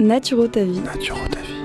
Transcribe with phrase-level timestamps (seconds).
[0.00, 0.80] Naturo ta vie.
[0.80, 1.60] Naturo ta vie.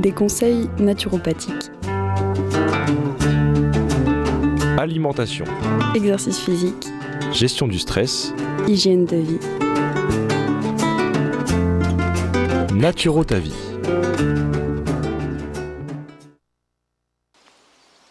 [0.00, 1.72] Des conseils naturopathiques.
[4.78, 5.44] Alimentation.
[5.96, 6.86] Exercice physique.
[7.32, 8.32] Gestion du stress.
[8.68, 9.40] Hygiène de vie.
[12.76, 13.52] Naturo ta vie.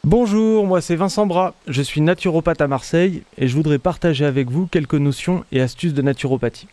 [0.04, 4.50] Bonjour, moi c'est Vincent Bras, je suis naturopathe à Marseille et je voudrais partager avec
[4.50, 6.68] vous quelques notions et astuces de naturopathie.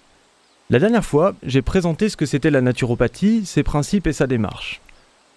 [0.71, 4.83] La dernière fois, j'ai présenté ce que c'était la naturopathie, ses principes et sa démarche.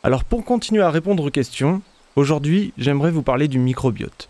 [0.04, 1.82] Alors pour continuer à répondre aux questions,
[2.18, 4.28] aujourd'hui j'aimerais vous parler du microbiote.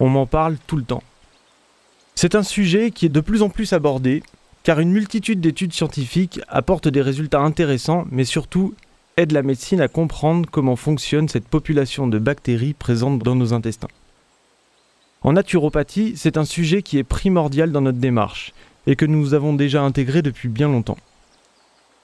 [0.00, 1.04] On m'en parle tout le temps.
[2.16, 4.24] C'est un sujet qui est de plus en plus abordé,
[4.64, 8.74] car une multitude d'études scientifiques apportent des résultats intéressants, mais surtout
[9.16, 13.86] aident la médecine à comprendre comment fonctionne cette population de bactéries présentes dans nos intestins.
[15.22, 18.52] En naturopathie, c'est un sujet qui est primordial dans notre démarche,
[18.86, 20.98] et que nous avons déjà intégré depuis bien longtemps.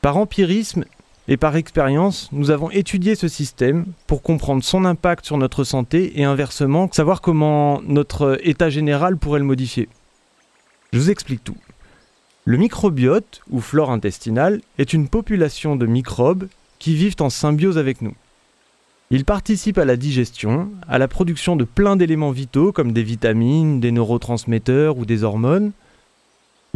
[0.03, 0.85] Par empirisme
[1.29, 6.21] et par expérience, nous avons étudié ce système pour comprendre son impact sur notre santé
[6.21, 9.89] et inversement, savoir comment notre état général pourrait le modifier.
[10.93, 11.57] Je vous explique tout.
[12.45, 16.47] Le microbiote, ou flore intestinale, est une population de microbes
[16.79, 18.15] qui vivent en symbiose avec nous.
[19.11, 23.81] Ils participent à la digestion, à la production de plein d'éléments vitaux comme des vitamines,
[23.81, 25.73] des neurotransmetteurs ou des hormones,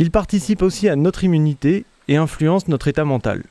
[0.01, 3.45] il participe aussi à notre immunité et influence notre état mental.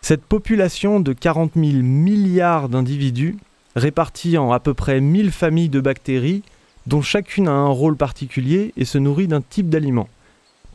[0.00, 3.36] Cette population de 40 000 milliards d'individus,
[3.76, 6.42] répartis en à peu près 1000 familles de bactéries,
[6.86, 10.08] dont chacune a un rôle particulier et se nourrit d'un type d'aliment.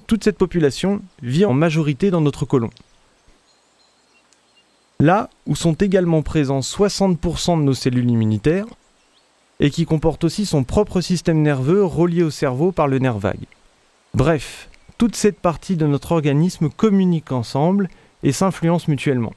[0.05, 2.69] Toute cette population vit en majorité dans notre côlon.
[4.99, 8.67] Là où sont également présents 60% de nos cellules immunitaires,
[9.59, 13.47] et qui comporte aussi son propre système nerveux relié au cerveau par le nerf vague.
[14.13, 17.89] Bref, toute cette partie de notre organisme communique ensemble
[18.23, 19.33] et s'influence mutuellement.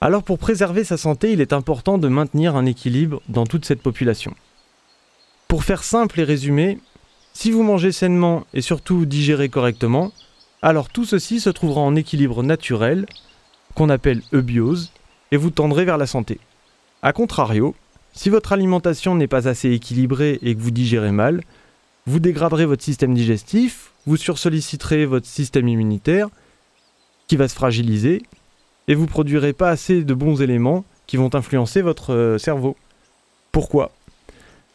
[0.00, 3.82] Alors pour préserver sa santé, il est important de maintenir un équilibre dans toute cette
[3.82, 4.34] population.
[5.48, 6.78] Pour faire simple et résumé,
[7.32, 10.12] si vous mangez sainement et surtout digérez correctement,
[10.62, 13.06] alors tout ceci se trouvera en équilibre naturel,
[13.74, 14.92] qu'on appelle eubiose,
[15.30, 16.38] et vous tendrez vers la santé.
[17.02, 17.74] A contrario,
[18.12, 21.42] si votre alimentation n'est pas assez équilibrée et que vous digérez mal,
[22.08, 26.28] vous dégraderez votre système digestif, vous sursolliciterez votre système immunitaire,
[27.26, 28.22] qui va se fragiliser,
[28.88, 32.76] et vous produirez pas assez de bons éléments qui vont influencer votre euh, cerveau.
[33.52, 33.92] Pourquoi?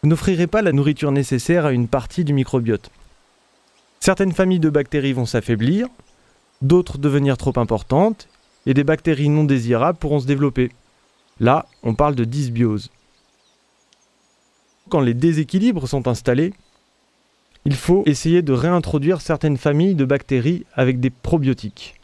[0.03, 2.91] Vous n'offrirez pas la nourriture nécessaire à une partie du microbiote.
[3.99, 5.87] Certaines familles de bactéries vont s'affaiblir,
[6.61, 8.27] d'autres devenir trop importantes,
[8.67, 10.69] et des bactéries non désirables pourront se développer.
[11.39, 12.91] Là, on parle de dysbiose.
[14.89, 16.53] Quand les déséquilibres sont installés,
[17.65, 21.95] il faut essayer de réintroduire certaines familles de bactéries avec des probiotiques,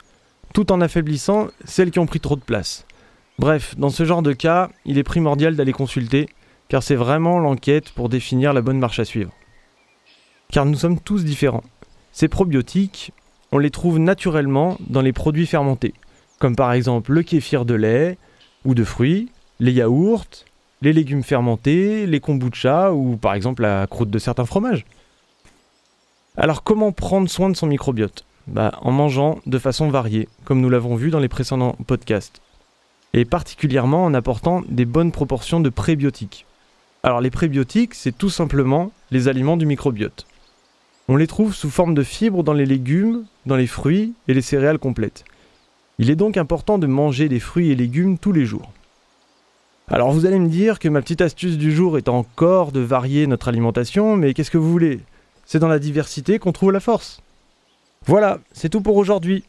[0.53, 2.85] tout en affaiblissant celles qui ont pris trop de place.
[3.39, 6.27] Bref, dans ce genre de cas, il est primordial d'aller consulter,
[6.69, 9.31] car c'est vraiment l'enquête pour définir la bonne marche à suivre.
[10.51, 11.63] Car nous sommes tous différents.
[12.11, 13.11] Ces probiotiques,
[13.51, 15.93] on les trouve naturellement dans les produits fermentés,
[16.39, 18.17] comme par exemple le kéfir de lait
[18.65, 20.25] ou de fruits, les yaourts,
[20.81, 24.85] les légumes fermentés, les kombucha ou par exemple la croûte de certains fromages.
[26.41, 30.69] Alors comment prendre soin de son microbiote bah, En mangeant de façon variée, comme nous
[30.69, 32.41] l'avons vu dans les précédents podcasts.
[33.13, 36.45] Et particulièrement en apportant des bonnes proportions de prébiotiques.
[37.03, 40.27] Alors les prébiotiques, c'est tout simplement les aliments du microbiote.
[41.09, 44.41] On les trouve sous forme de fibres dans les légumes, dans les fruits et les
[44.41, 45.25] céréales complètes.
[45.97, 48.71] Il est donc important de manger des fruits et légumes tous les jours.
[49.89, 53.27] Alors vous allez me dire que ma petite astuce du jour est encore de varier
[53.27, 55.01] notre alimentation, mais qu'est-ce que vous voulez?
[55.49, 57.21] C'est dans la diversité qu'on trouve la force.
[58.05, 59.43] Voilà, c'est tout pour aujourd'hui.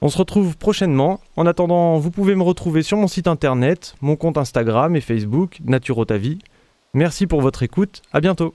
[0.00, 1.20] On se retrouve prochainement.
[1.36, 5.58] En attendant, vous pouvez me retrouver sur mon site internet, mon compte Instagram et Facebook,
[5.62, 6.38] Naturotavie.
[6.94, 8.54] Merci pour votre écoute, à bientôt.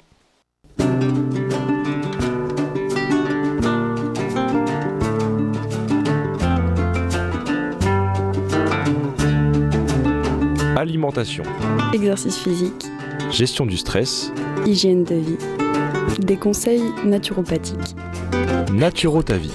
[10.75, 11.43] Alimentation.
[11.93, 12.87] Exercice physique.
[13.29, 14.31] Gestion du stress.
[14.65, 15.68] Hygiène de vie.
[16.19, 17.95] Des conseils naturopathiques.
[18.73, 19.53] Naturo ta vie.